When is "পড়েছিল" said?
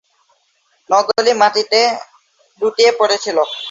2.99-3.37